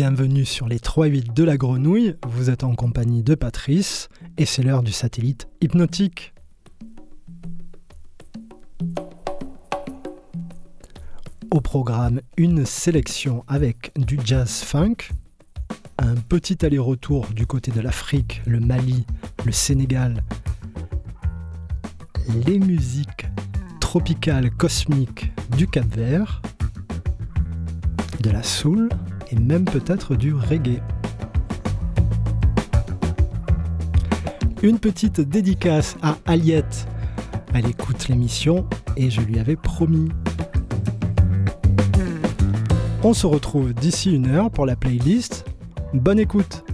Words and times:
Bienvenue 0.00 0.44
sur 0.44 0.68
les 0.68 0.78
3-8 0.78 1.32
de 1.34 1.42
la 1.42 1.56
grenouille, 1.56 2.14
vous 2.28 2.50
êtes 2.50 2.62
en 2.62 2.76
compagnie 2.76 3.24
de 3.24 3.34
Patrice 3.34 4.08
et 4.36 4.46
c'est 4.46 4.62
l'heure 4.62 4.84
du 4.84 4.92
satellite 4.92 5.48
hypnotique. 5.60 6.34
Au 11.50 11.60
programme, 11.60 12.20
une 12.36 12.64
sélection 12.64 13.42
avec 13.48 13.90
du 13.96 14.20
jazz 14.24 14.62
funk, 14.62 15.10
un 15.98 16.14
petit 16.14 16.64
aller-retour 16.64 17.26
du 17.34 17.48
côté 17.48 17.72
de 17.72 17.80
l'Afrique, 17.80 18.40
le 18.46 18.60
Mali, 18.60 19.04
le 19.44 19.50
Sénégal, 19.50 20.22
les 22.46 22.60
musiques 22.60 23.26
tropicales 23.80 24.52
cosmiques 24.52 25.32
du 25.56 25.66
Cap-Vert, 25.66 26.40
de 28.20 28.30
la 28.30 28.44
soul 28.44 28.88
et 29.30 29.36
même 29.36 29.64
peut-être 29.64 30.16
du 30.16 30.34
reggae. 30.34 30.80
Une 34.62 34.78
petite 34.78 35.20
dédicace 35.20 35.96
à 36.02 36.16
Aliette. 36.26 36.88
Elle 37.54 37.66
écoute 37.66 38.08
l'émission 38.08 38.66
et 38.96 39.10
je 39.10 39.20
lui 39.20 39.38
avais 39.38 39.56
promis. 39.56 40.08
On 43.04 43.14
se 43.14 43.26
retrouve 43.26 43.72
d'ici 43.72 44.14
une 44.14 44.26
heure 44.26 44.50
pour 44.50 44.66
la 44.66 44.74
playlist. 44.74 45.44
Bonne 45.94 46.18
écoute 46.18 46.64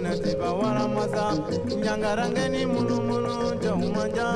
bona 0.00 0.16
tiba 0.16 0.52
wala 0.52 0.88
maza 0.88 1.24
nyangarangeni 1.84 2.64
munu 2.66 2.96
munu 3.04 3.34
jahumanja 3.62 4.28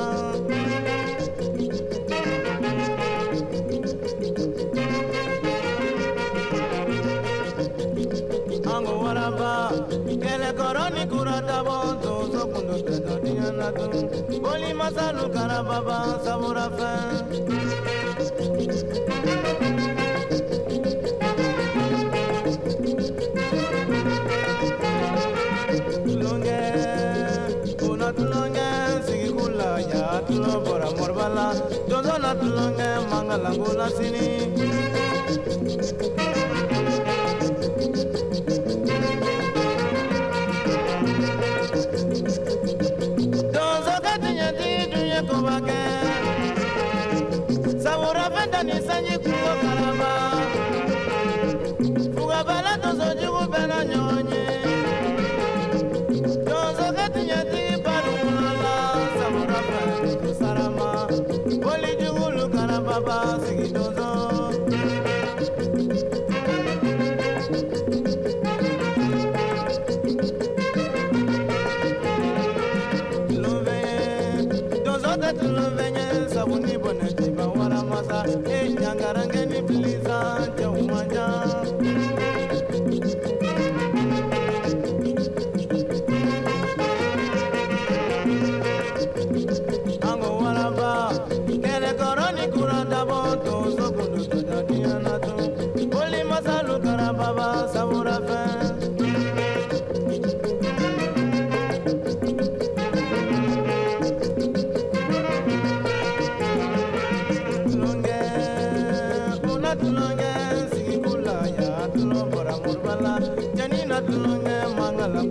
ango 8.74 8.92
waraba 9.04 9.52
kele 10.22 10.50
koroni 10.58 11.02
kurata 11.08 11.58
bonzo 11.66 12.12
sokundo 12.32 12.76
tedo 12.86 13.14
diana 13.24 13.68
tunu 13.72 14.00
boli 14.44 14.70
masalu 14.80 15.24
karababa 15.34 15.98
sabura 16.24 16.66
fe 16.76 16.92
Thank 19.64 19.98
you. 19.98 20.03
tulonkɛ 32.44 32.86
mangalanko 33.10 33.70
lasini 33.78 34.24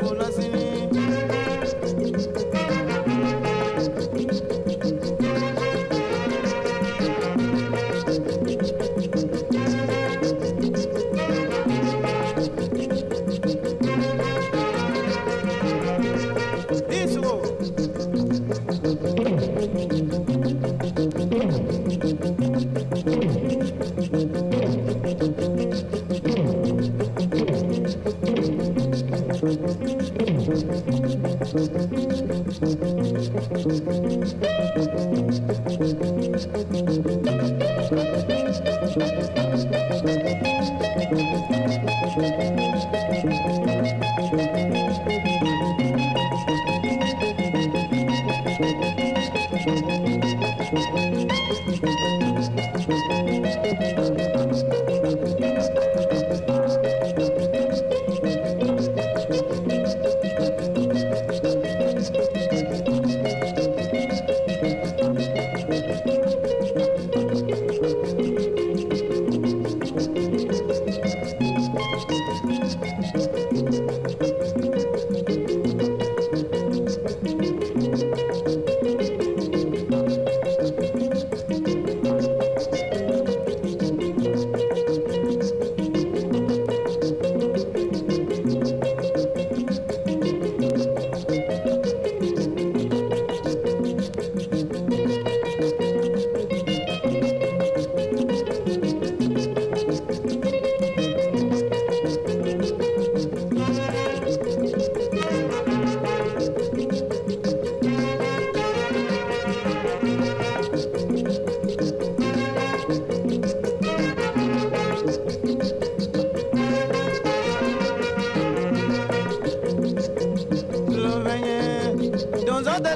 Hola, 0.06 0.30
señor. 0.32 0.53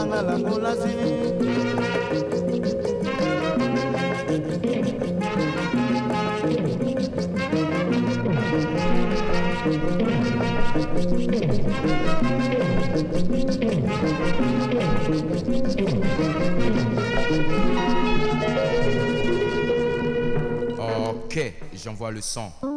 tulonkɛ 0.00 0.22
mangala 0.22 0.34
kolasi 0.48 0.90
Ok, 21.12 21.54
j'envoie 21.72 22.10
le 22.10 22.20
son. 22.20 22.69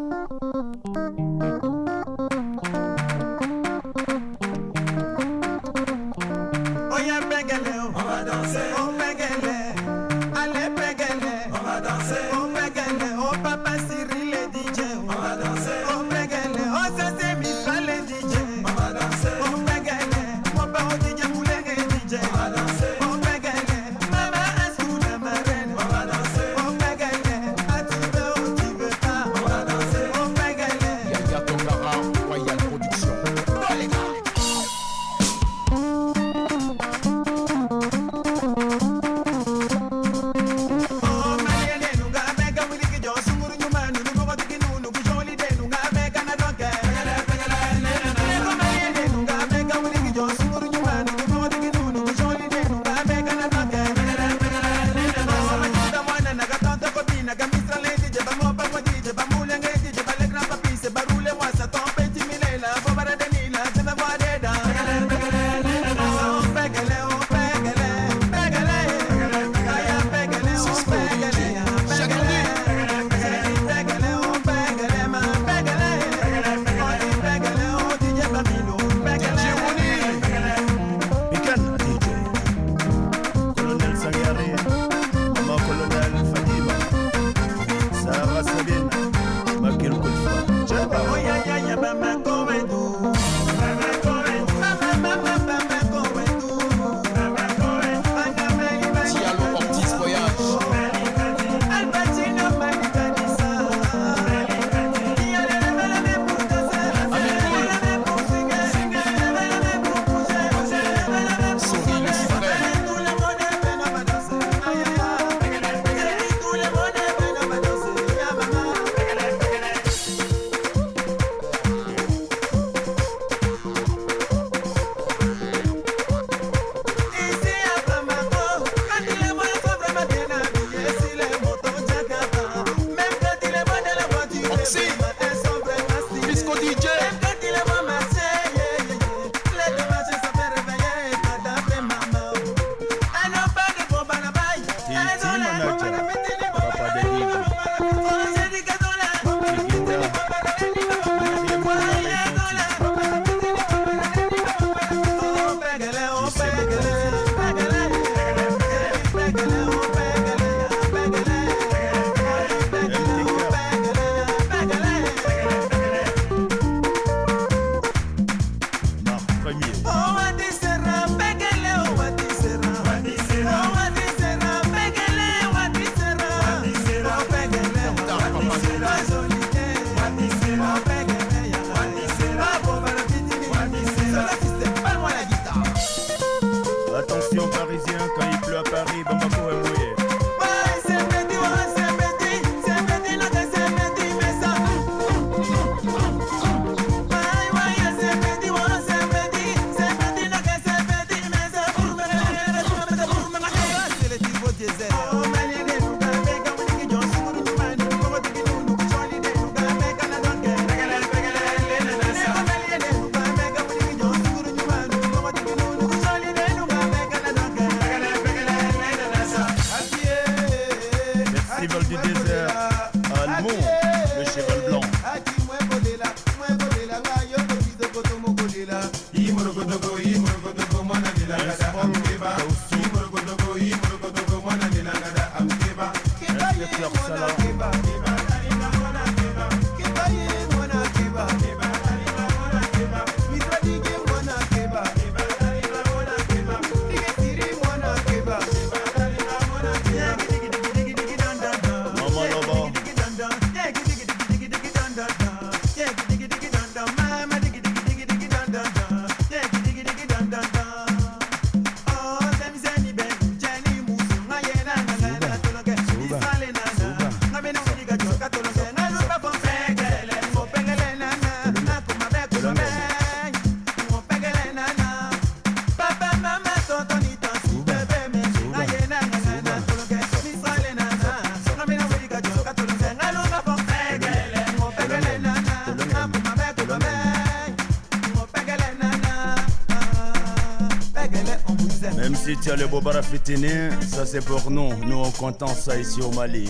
Le 292.56 292.68
Bobara 292.68 293.02
Fitini, 293.02 293.50
ça 293.82 294.06
c'est 294.06 294.24
pour 294.24 294.50
nous. 294.52 294.74
Nous 294.86 294.98
on 294.98 295.12
compte 295.12 295.44
ça 295.50 295.78
ici 295.78 296.02
au 296.02 296.12
Mali. 296.12 296.48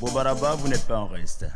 Bobaraba, 0.00 0.54
vous 0.56 0.68
n'êtes 0.68 0.86
pas 0.86 0.98
en 0.98 1.06
reste. 1.06 1.46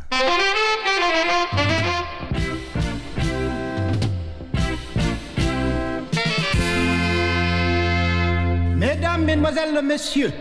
Mesdames, 8.77 9.23
Mesdemoiselles, 9.25 9.81
Messieurs, 9.83 10.31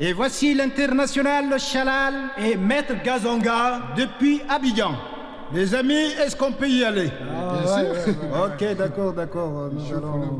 et 0.00 0.12
voici 0.12 0.54
l'international 0.54 1.58
Chalal 1.58 2.14
et 2.42 2.56
Maître 2.56 2.94
Gazonga 3.04 3.80
depuis 3.96 4.40
Abidjan. 4.48 4.92
Les 5.52 5.74
amis, 5.74 6.12
est-ce 6.24 6.34
qu'on 6.36 6.52
peut 6.52 6.68
y 6.68 6.84
aller? 6.84 7.10
Ok, 8.44 8.76
d'accord, 8.76 9.12
d'accord. 9.12 9.70
nous 9.72 9.96
allons- 9.96 10.38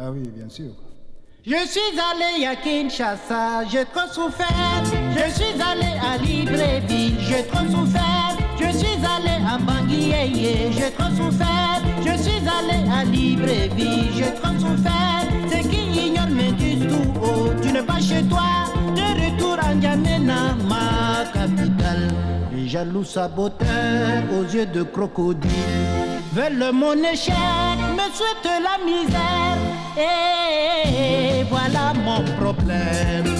Ah 0.00 0.10
oui, 0.12 0.22
bien 0.34 0.48
sûr. 0.48 0.70
Je 1.44 1.56
suis 1.66 1.98
allé 1.98 2.46
à 2.46 2.54
Kinshasa, 2.54 3.64
j'ai 3.68 3.84
trop 3.86 4.06
souffert. 4.12 4.46
Je 5.10 5.28
suis 5.32 5.60
allé 5.60 5.98
à 6.00 6.16
Libreville, 6.16 7.16
j'ai 7.18 7.44
trop 7.46 7.66
souffert. 7.66 8.36
Je 8.60 8.78
suis 8.78 8.98
allé 9.04 9.42
à 9.44 9.58
Bangui, 9.58 10.12
j'ai 10.72 10.92
trop 10.92 11.10
souffert. 11.16 11.82
Je 11.98 12.22
suis 12.22 12.42
allé 12.46 12.88
à 12.88 13.02
Libreville, 13.04 14.12
j'ai 14.14 14.32
trop 14.34 14.56
souffert. 14.56 15.26
C'est 15.48 15.68
qui 15.68 16.06
ignore 16.06 16.28
me 16.28 16.52
disent 16.52 16.86
tout 16.86 17.20
haut, 17.20 17.50
tu 17.60 17.72
n'es 17.72 17.82
pas 17.82 17.98
chez 17.98 18.22
toi. 18.22 18.42
De 18.94 19.02
retour 19.02 19.58
à 19.60 19.74
N'Djamena, 19.74 20.54
ma 20.68 21.24
capitale. 21.32 22.08
Les 22.54 22.68
jaloux 22.68 23.02
saboteurs 23.02 24.22
aux 24.38 24.44
yeux 24.44 24.66
de 24.66 24.84
crocodile 24.84 25.50
veulent 26.32 26.70
mon 26.72 26.94
échec, 27.02 27.34
me 27.94 28.06
souhaitent 28.14 28.62
la 28.62 28.78
misère. 28.84 29.58
Et 29.98 31.31
voilà 31.52 31.92
mon 31.92 32.24
problème. 32.40 33.31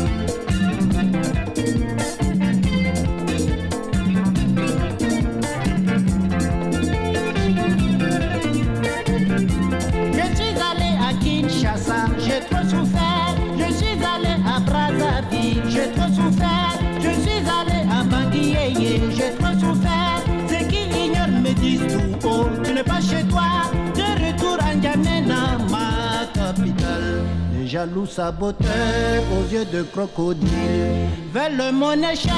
Jaloux 27.82 28.06
saboteurs 28.06 29.24
aux 29.32 29.52
yeux 29.52 29.64
de 29.64 29.82
crocodile 29.82 31.08
veulent 31.34 31.72
mon 31.72 31.94
échec, 31.94 32.30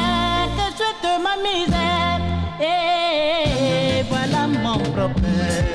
souhaitent 0.74 1.20
ma 1.22 1.36
misère. 1.42 2.20
Et 2.58 4.02
voilà 4.08 4.46
mon 4.46 4.78
problème. 4.78 5.73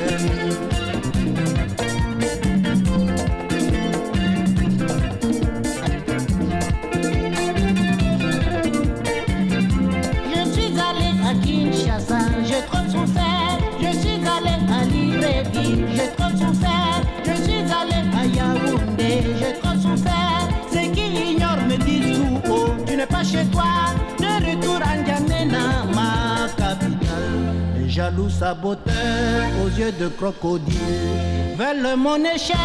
Jaloux 27.99 28.29
saboteurs 28.29 29.51
aux 29.61 29.67
yeux 29.77 29.91
de 29.91 30.07
crocodile 30.07 31.57
veulent 31.57 31.97
mon 31.97 32.23
échec, 32.23 32.55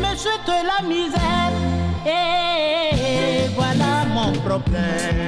me 0.00 0.16
souhaitent 0.16 0.64
la 0.72 0.80
misère. 0.88 1.52
Et 2.06 3.48
voilà 3.54 4.06
mon 4.14 4.32
problème. 4.32 5.20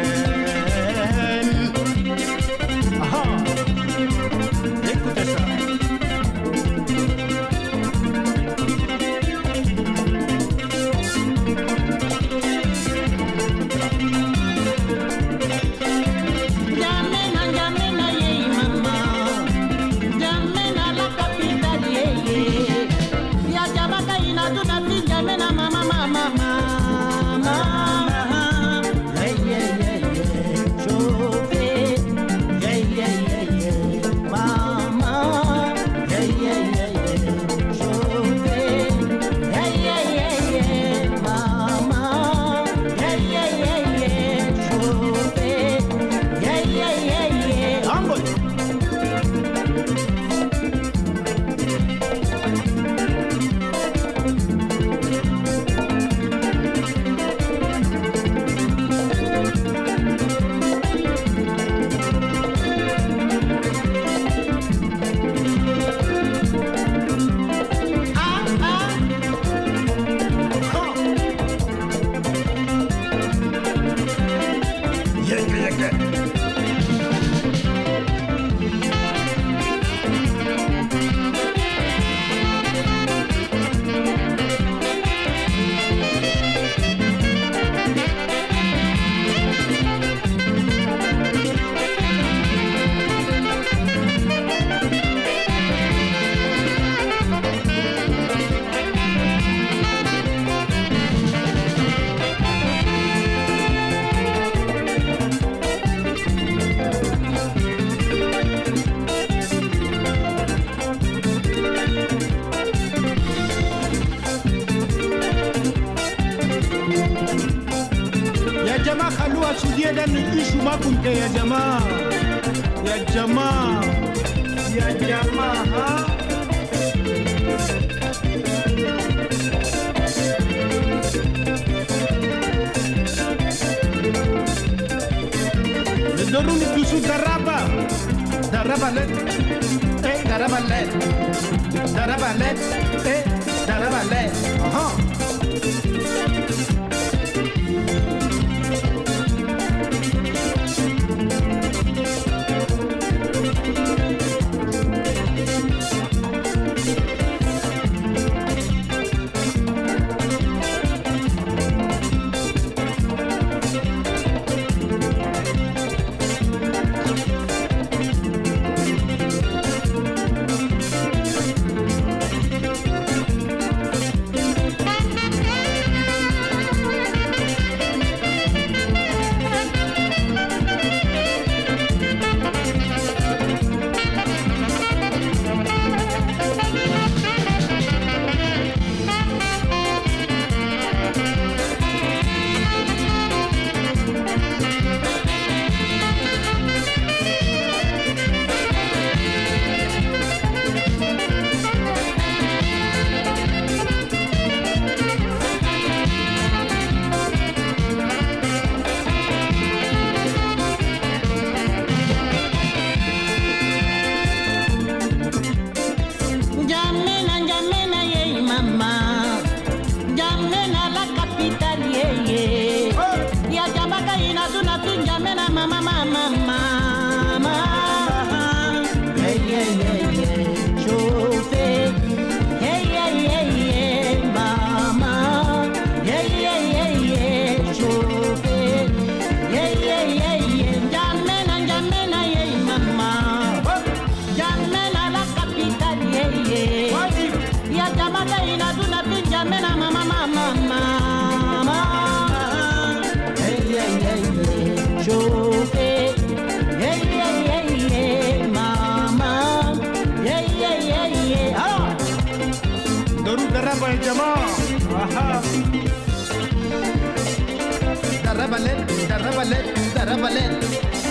Darabalet, 268.52 269.08
Darabalet, 269.08 269.66
Darabalet. 269.94 271.01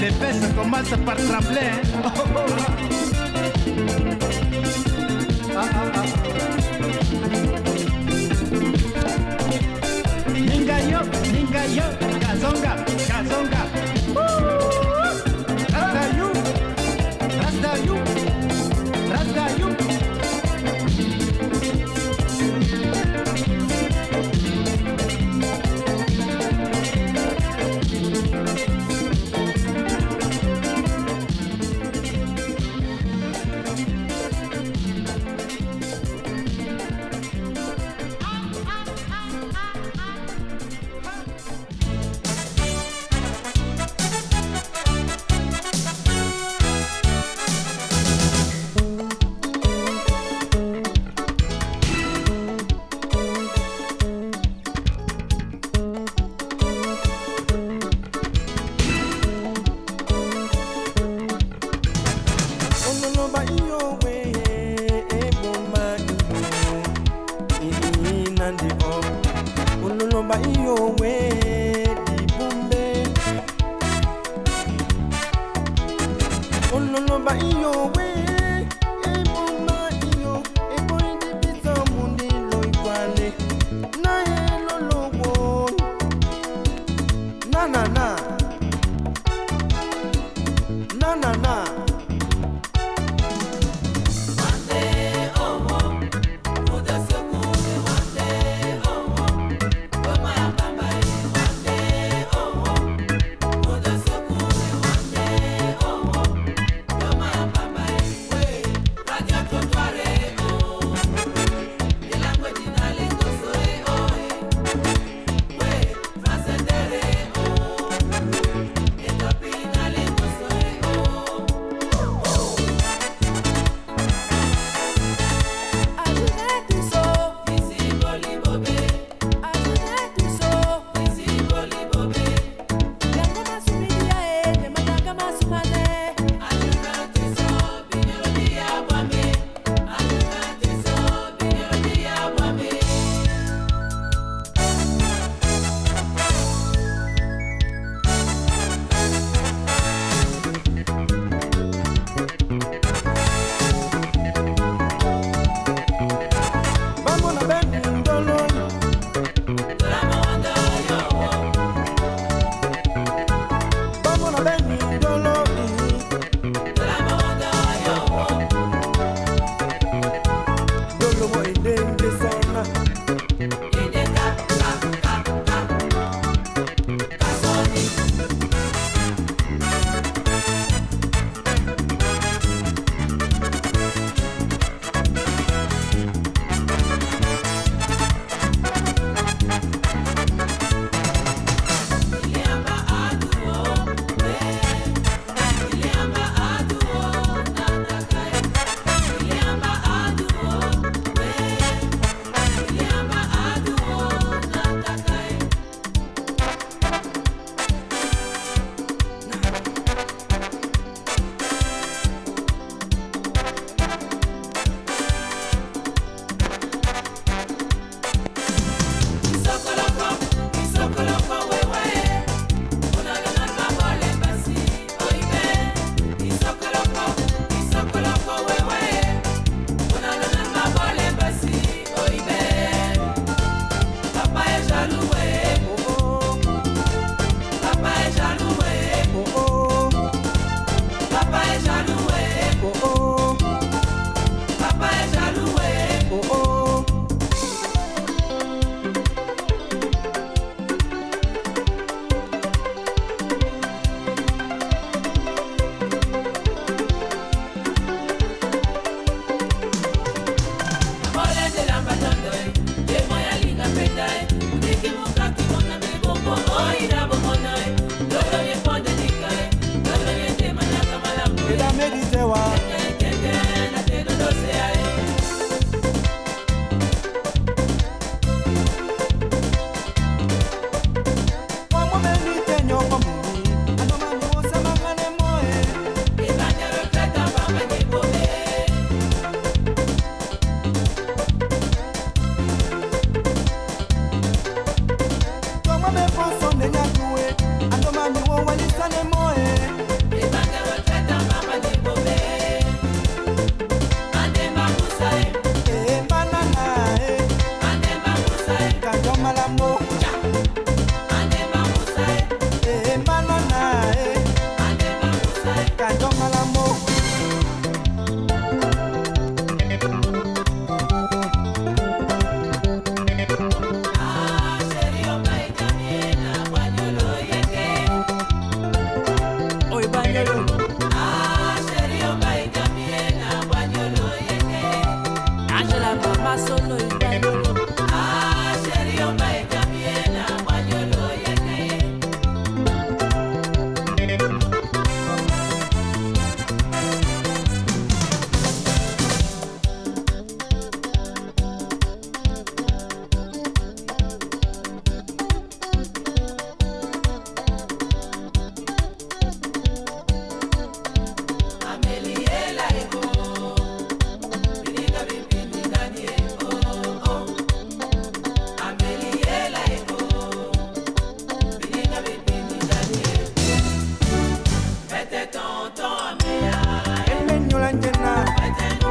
les 0.00 0.10
fesses 0.10 0.40
commencent 0.56 0.96
par 1.04 1.16
trembler. 1.16 1.70
Oh, 2.04 2.08
oh, 2.16 2.22
oh. 2.36 2.40
Ah, 5.56 5.64
ah, 5.72 5.92
ah. 5.94 6.02
Ninga 10.32 10.78
yo, 10.90 11.00
ninga 11.32 11.64
yo, 11.76 11.84
kazonga. 12.20 12.83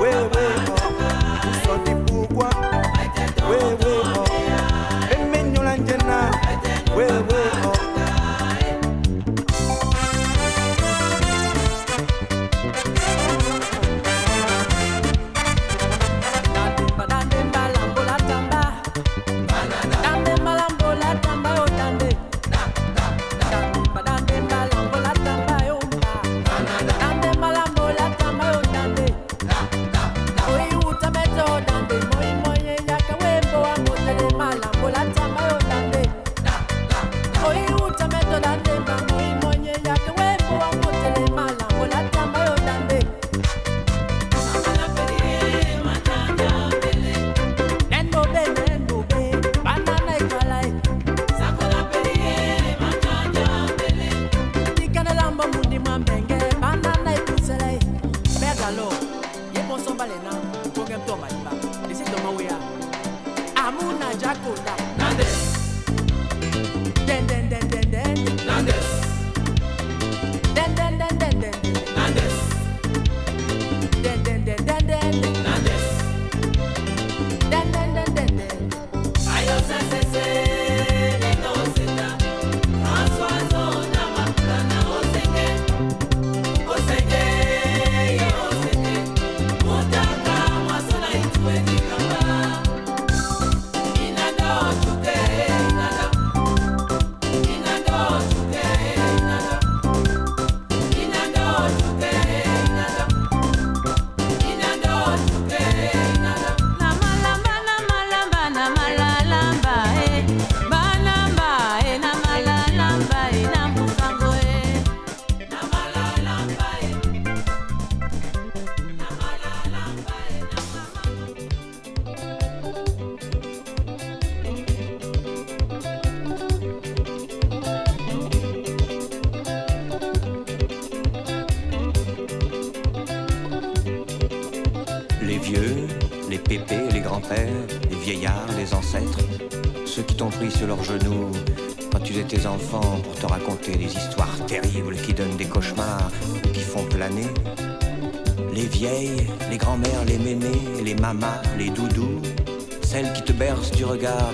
Wewe 0.02 0.42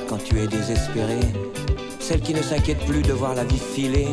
quand 0.10 0.18
tu 0.18 0.40
es 0.40 0.48
désespéré, 0.48 1.20
celles 2.00 2.22
qui 2.22 2.34
ne 2.34 2.42
s'inquiètent 2.42 2.84
plus 2.88 3.04
de 3.04 3.14
voir 3.14 3.36
la 3.36 3.44
vie 3.44 3.60
filer, 3.60 4.08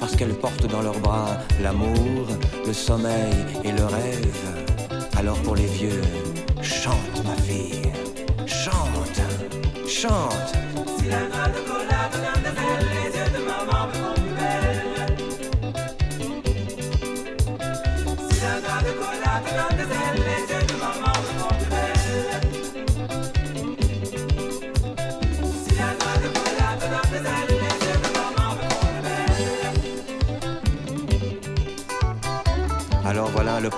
parce 0.00 0.16
qu'elles 0.16 0.34
portent 0.34 0.66
dans 0.66 0.80
leurs 0.80 0.98
bras 1.00 1.36
l'amour, 1.62 2.26
le 2.66 2.72
sommeil 2.72 3.34
et 3.62 3.72
le 3.72 3.84
rêve. 3.84 4.36
Alors 5.18 5.36
pour 5.40 5.54
les 5.54 5.66
vieux, 5.66 6.00
chante 6.62 7.22
ma 7.26 7.36
fille, 7.42 7.92
chante, 8.46 9.20
chante. 9.86 10.52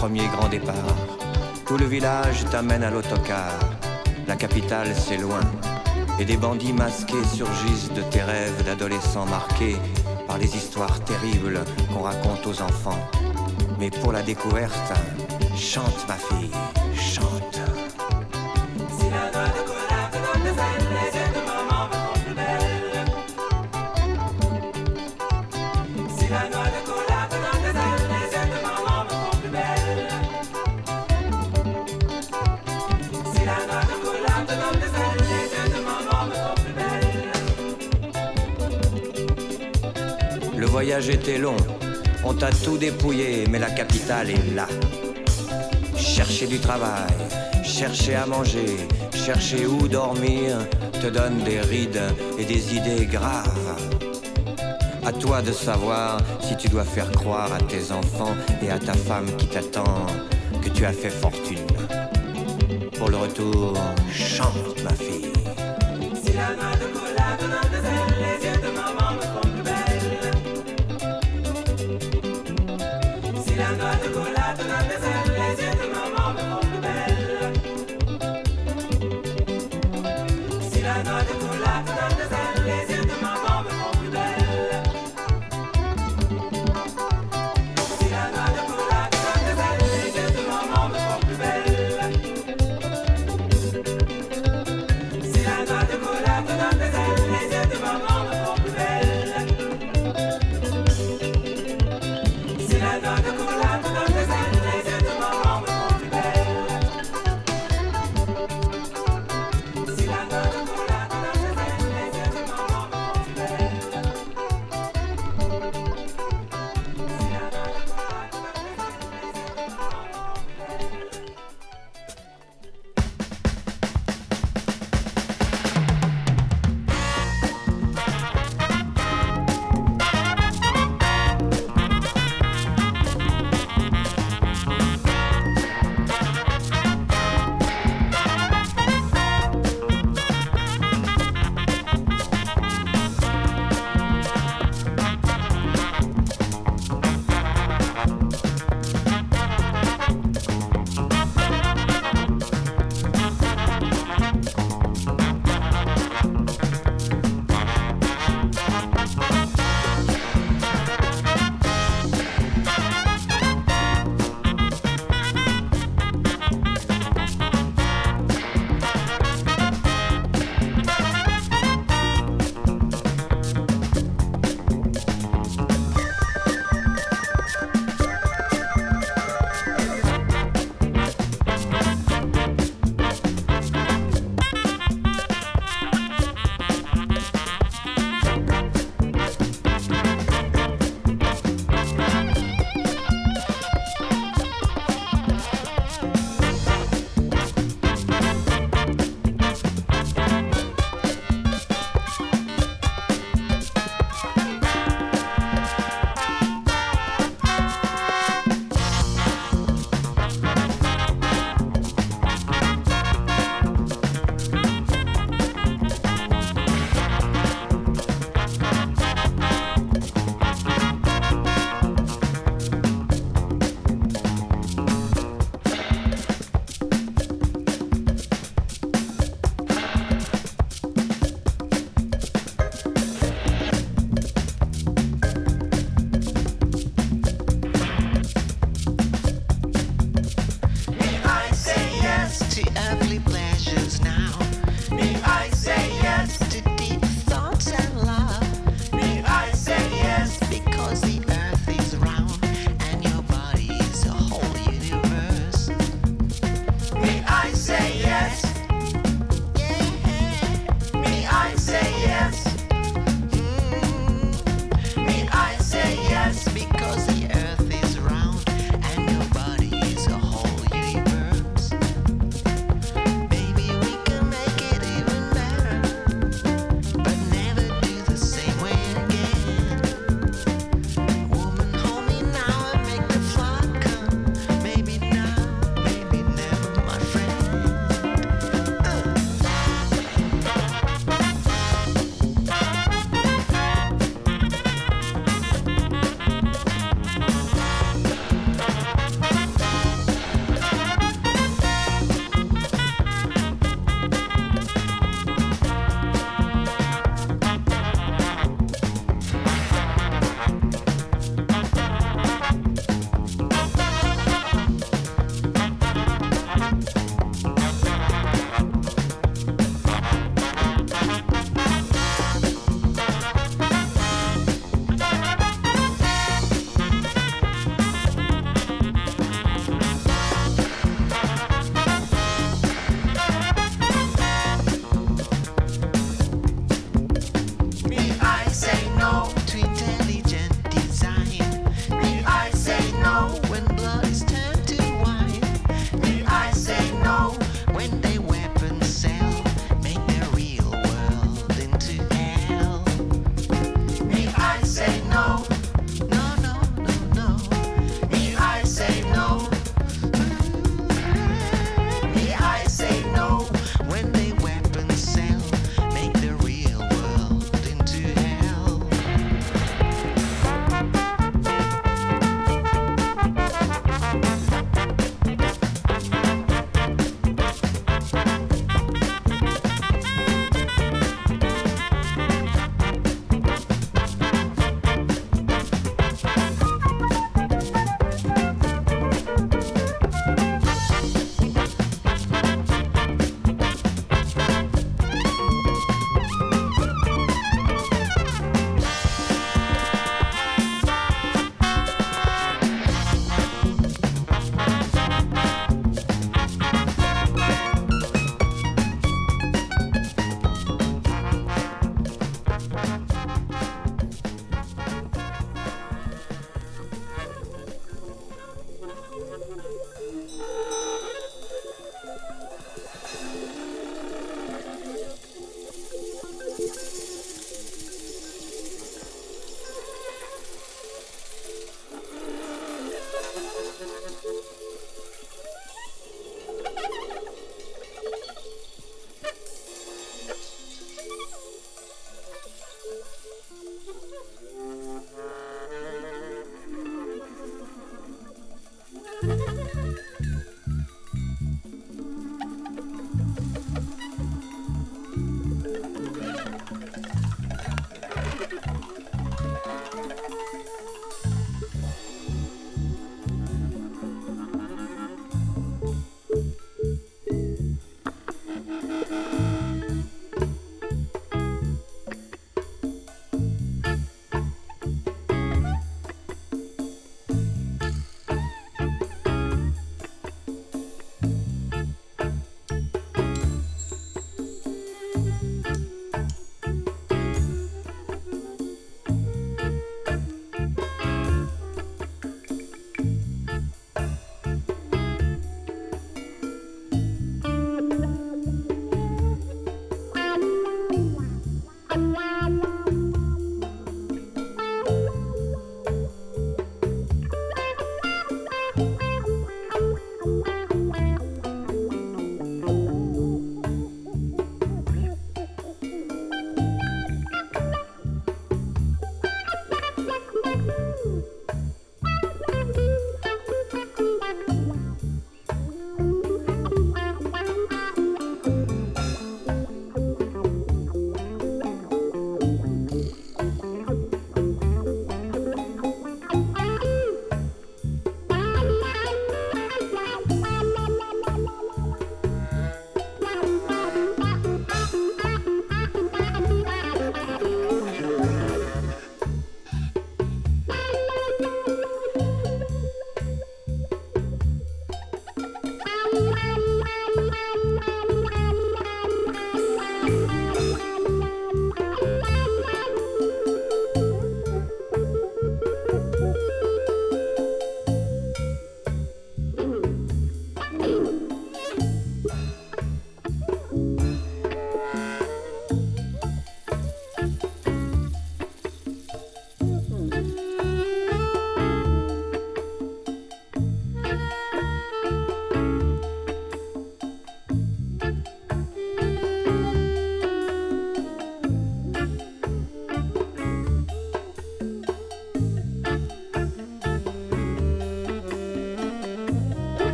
premier 0.00 0.28
grand 0.28 0.48
départ. 0.48 0.96
Tout 1.66 1.76
le 1.76 1.84
village 1.84 2.46
t'amène 2.50 2.82
à 2.82 2.90
l'autocar. 2.90 3.52
La 4.26 4.34
capitale, 4.34 4.94
c'est 4.96 5.18
loin. 5.18 5.42
Et 6.18 6.24
des 6.24 6.38
bandits 6.38 6.72
masqués 6.72 7.22
surgissent 7.34 7.92
de 7.92 8.00
tes 8.10 8.22
rêves 8.22 8.64
d'adolescents 8.64 9.26
marqués 9.26 9.76
par 10.26 10.38
les 10.38 10.56
histoires 10.56 11.04
terribles 11.04 11.60
qu'on 11.92 12.00
raconte 12.00 12.46
aux 12.46 12.62
enfants. 12.62 12.98
Mais 13.78 13.90
pour 13.90 14.12
la 14.12 14.22
découverte, 14.22 14.90
chante 15.54 16.08
ma 16.08 16.14
fille. 16.14 16.79
Voyage 41.00 41.08
était 41.08 41.38
long, 41.38 41.56
on 42.24 42.34
t'a 42.34 42.50
tout 42.50 42.76
dépouillé, 42.76 43.44
mais 43.50 43.58
la 43.58 43.70
capitale 43.70 44.30
est 44.30 44.54
là. 44.54 44.66
Chercher 45.96 46.46
du 46.46 46.58
travail, 46.58 47.12
chercher 47.62 48.16
à 48.16 48.26
manger, 48.26 48.76
chercher 49.14 49.66
où 49.66 49.88
dormir, 49.88 50.58
te 51.00 51.06
donne 51.06 51.38
des 51.44 51.60
rides 51.60 52.02
et 52.38 52.44
des 52.44 52.74
idées 52.74 53.06
graves. 53.06 53.76
À 55.04 55.12
toi 55.12 55.40
de 55.42 55.52
savoir 55.52 56.18
si 56.40 56.56
tu 56.56 56.68
dois 56.68 56.84
faire 56.84 57.10
croire 57.12 57.52
à 57.52 57.58
tes 57.58 57.92
enfants 57.92 58.34
et 58.62 58.70
à 58.70 58.78
ta 58.78 58.92
femme 58.92 59.26
qui 59.38 59.46
t'attend 59.46 60.06
que 60.62 60.68
tu 60.68 60.84
as 60.84 60.92
fait 60.92 61.10
fortune. 61.10 61.66
Pour 62.98 63.08
le 63.08 63.16
retour, 63.16 63.74
chante 64.12 64.82
ma 64.84 64.92
fille. 64.94 65.19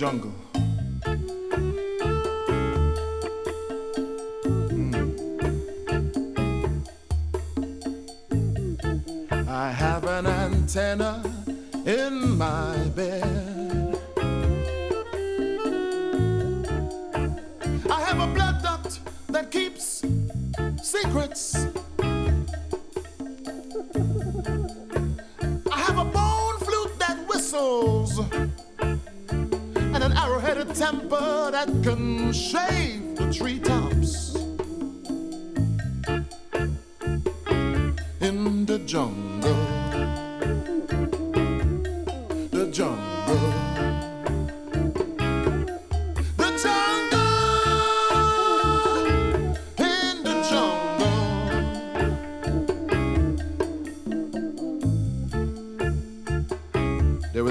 Jungle. 0.00 0.32
Mm. 4.72 5.06
I 9.46 9.70
have 9.70 10.06
an 10.06 10.26
antenna 10.26 11.29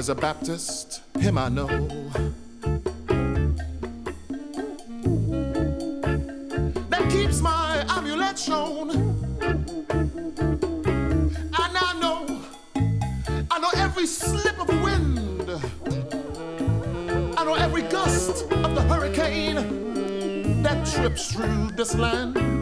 is 0.00 0.08
a 0.08 0.14
Baptist, 0.14 1.02
him 1.18 1.36
I 1.36 1.50
know. 1.50 1.66
that 6.88 7.10
keeps 7.10 7.42
my 7.42 7.84
amulet 7.86 8.38
shown. 8.38 8.92
And 9.42 9.76
I 11.52 11.98
know, 12.00 12.40
I 13.50 13.58
know 13.58 13.70
every 13.74 14.06
slip 14.06 14.58
of 14.58 14.68
wind. 14.82 15.50
I 17.36 17.44
know 17.44 17.56
every 17.56 17.82
gust 17.82 18.50
of 18.50 18.74
the 18.74 18.82
hurricane 18.82 20.62
that 20.62 20.86
trips 20.86 21.30
through 21.30 21.72
this 21.72 21.94
land. 21.94 22.59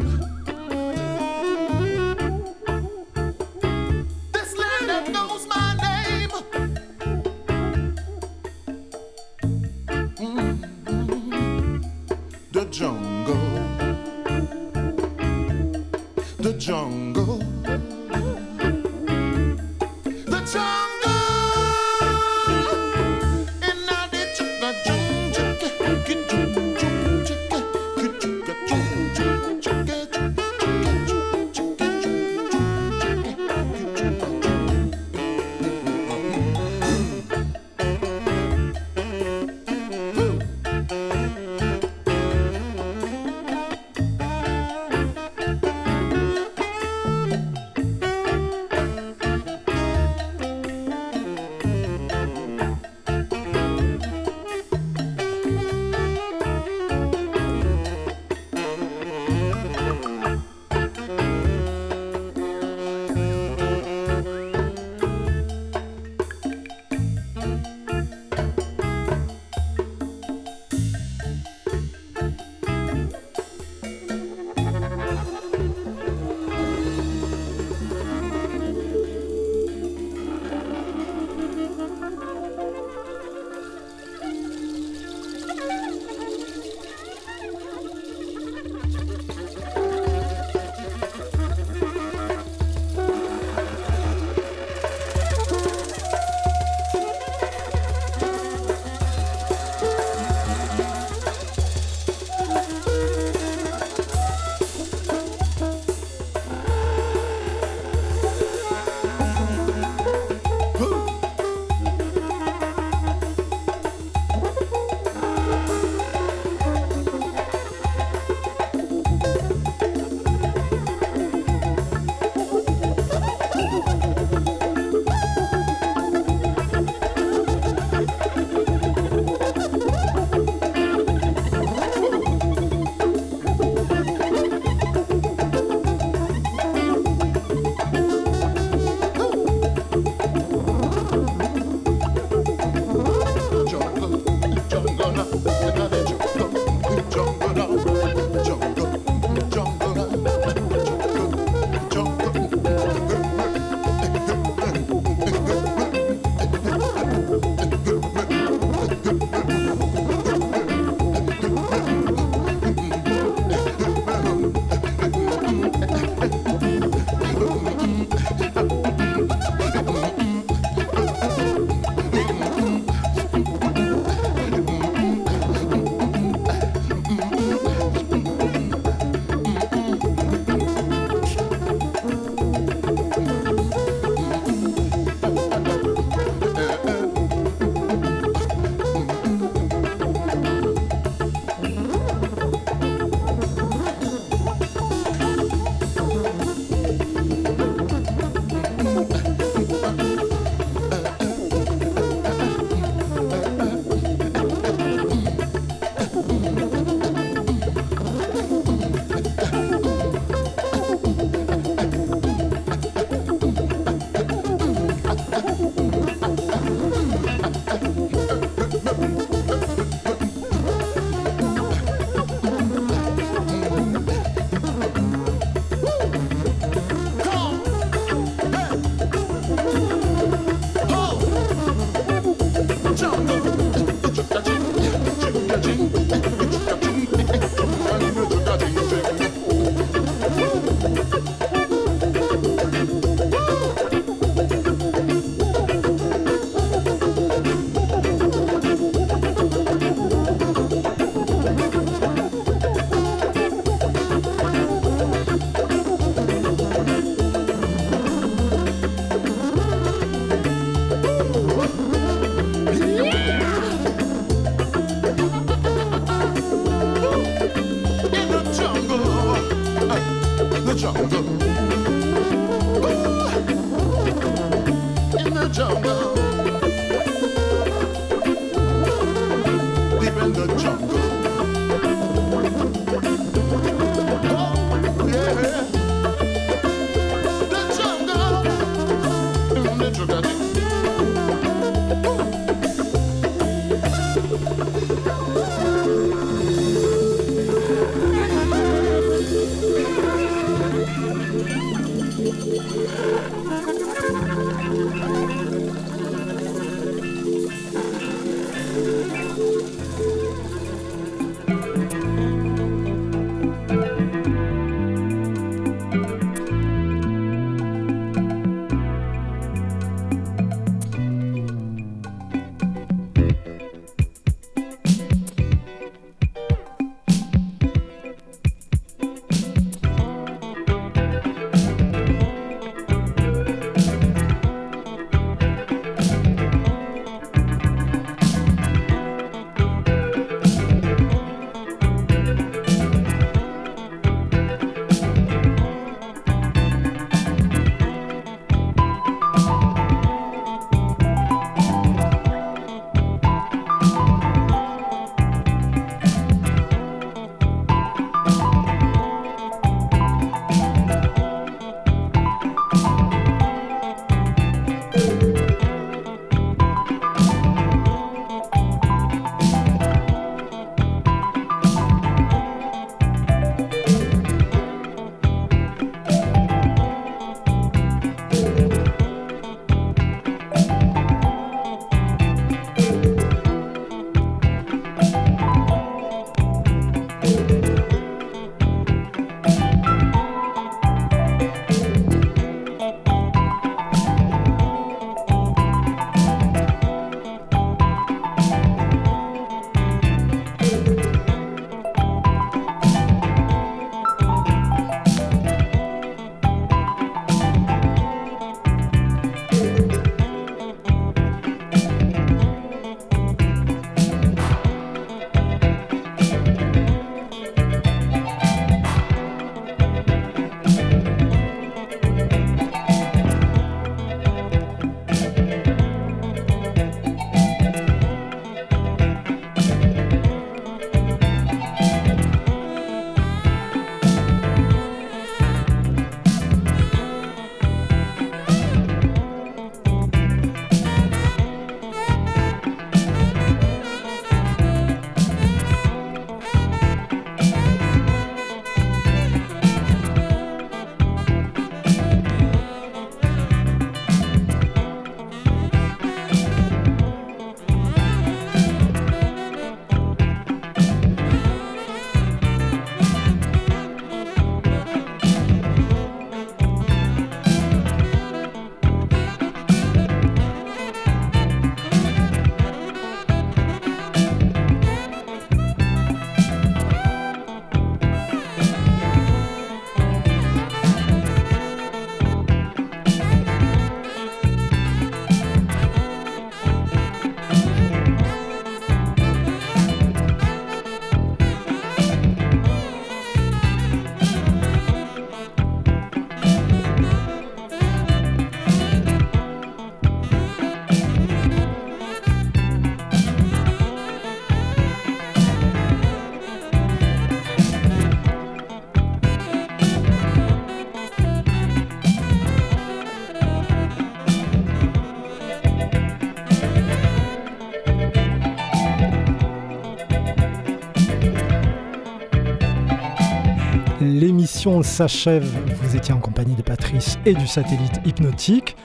L'émission 524.48 524.82
s'achève. 524.82 525.46
Vous 525.82 525.94
étiez 525.94 526.14
en 526.14 526.20
compagnie 526.20 526.54
de 526.54 526.62
Patrice 526.62 527.18
et 527.26 527.34
du 527.34 527.46
satellite 527.46 528.00
hypnotique. 528.06 528.76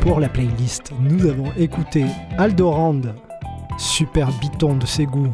Pour 0.00 0.18
la 0.18 0.28
playlist, 0.28 0.92
nous 0.98 1.26
avons 1.26 1.52
écouté 1.56 2.06
Aldorand, 2.38 3.02
super 3.78 4.32
biton 4.40 4.74
de 4.74 4.84
ses 4.84 5.06
goûts, 5.06 5.32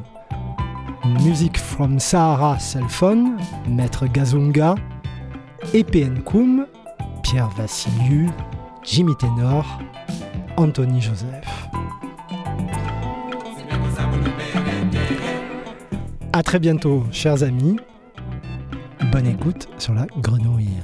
Music 1.24 1.56
from 1.56 1.98
Sahara 1.98 2.58
Cellphone, 2.58 3.38
Maître 3.66 4.06
Gazunga, 4.06 4.74
EPN 5.72 6.20
Koum, 6.22 6.66
Pierre 7.22 7.48
Vassiliou, 7.56 8.30
Jimmy 8.82 9.16
Ténor, 9.16 9.78
Anthony 10.58 11.00
Joseph. 11.00 11.68
A 16.34 16.42
très 16.42 16.58
bientôt, 16.58 17.04
chers 17.10 17.42
amis. 17.42 17.78
Bonne 19.10 19.26
écoute 19.26 19.68
sur 19.78 19.94
la 19.94 20.06
grenouille. 20.20 20.82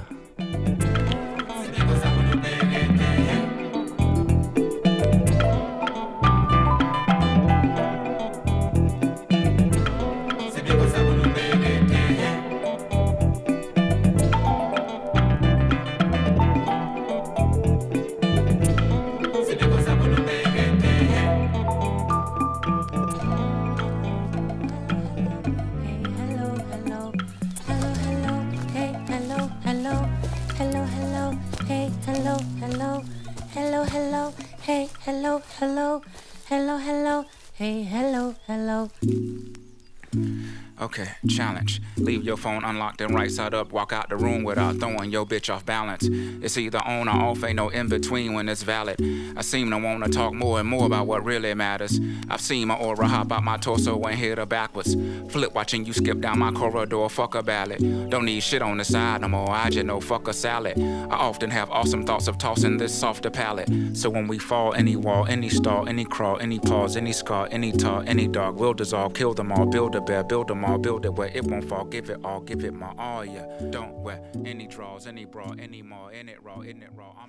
Your 42.25 42.37
phone 42.37 42.65
unlocked 42.65 43.01
and 43.01 43.15
right 43.15 43.31
side 43.31 43.55
up. 43.55 43.73
Walk 43.73 43.93
out 43.93 44.09
the 44.09 44.17
room 44.17 44.43
without 44.45 44.77
throwing 44.77 45.11
your 45.11 45.27
bitch 45.27 45.53
off 45.53 45.65
balance. 45.65 46.09
It's 46.11 46.57
either 46.57 46.83
on 46.85 47.09
or 47.09 47.13
off, 47.13 47.45
ain't 47.45 47.57
no 47.57 47.69
in 47.69 47.89
between 47.89 48.35
when 48.35 48.49
it's 48.49 48.63
valid. 48.63 48.97
I 49.37 49.43
seem 49.43 49.71
to 49.71 49.79
wanna 49.79 50.09
talk 50.09 50.33
more 50.33 50.61
and 50.61 50.69
more 50.69 50.87
about 50.87 51.07
what 51.07 51.25
really 51.25 51.55
matters. 51.55 52.01
I've 52.29 52.41
seen 52.41 52.69
my 52.69 52.77
aura 52.77 53.07
hop 53.07 53.33
out 53.33 53.45
my 53.45 53.57
torso 53.57 54.01
and 54.03 54.19
hit 54.19 54.39
her 54.39 54.47
backwards. 54.47 54.97
Flip 55.29 55.55
watching 55.55 55.85
you 55.85 55.93
skip 55.93 56.21
down 56.21 56.39
my 56.39 56.51
corridor, 56.53 57.09
fuck 57.09 57.35
a 57.35 57.43
ballad. 57.43 58.11
Don't 58.11 58.25
need 58.25 58.41
shit 58.41 58.63
on 58.63 58.79
the 58.79 58.85
side 58.85 59.21
no 59.21 59.29
more, 59.29 59.51
I 59.51 59.71
just 59.71 59.87
know 59.87 60.01
fuck 60.01 60.29
a 60.29 60.33
salad. 60.33 60.79
I 60.79 61.17
often 61.17 61.51
have 61.51 61.71
awesome 61.71 62.05
thoughts 62.05 62.29
of 62.29 62.39
tossing 62.39 62.79
this 62.79 62.95
softer 62.95 63.31
palate. 63.31 63.69
So 63.95 64.09
when 64.11 64.29
we 64.29 64.39
fall, 64.39 64.75
any 64.75 64.97
wall, 64.97 65.27
any 65.27 65.49
stall, 65.49 65.89
any 65.89 66.05
crawl, 66.05 66.39
any 66.41 66.59
pause, 66.59 66.97
any 66.97 67.13
scar, 67.13 67.49
any 67.51 67.73
tar, 67.73 68.05
any 68.07 68.29
dog 68.29 68.57
will 68.57 68.75
dissolve, 68.75 69.15
kill 69.15 69.35
them 69.35 69.53
all, 69.53 69.67
build 69.67 69.95
a 69.95 70.01
bear, 70.01 70.25
build 70.25 70.49
them 70.49 70.65
all, 70.65 70.79
build 70.79 71.05
it 71.05 71.15
where 71.15 71.31
it 71.35 71.45
won't 71.45 71.69
fall, 71.69 71.85
give 71.85 72.11
it 72.15 72.21
all, 72.25 72.41
give 72.41 72.65
it 72.65 72.73
my 72.73 72.93
all, 72.99 73.25
yeah. 73.25 73.47
Don't 73.71 73.95
wear 74.03 74.21
any 74.45 74.67
draws, 74.67 75.07
any 75.07 75.25
bra, 75.25 75.55
any 75.59 75.83
more, 75.83 76.13
in 76.13 76.29
it 76.29 76.43
raw, 76.43 76.61
in 76.61 76.83
it 76.83 76.91
raw. 76.97 77.11
I'm 77.11 77.23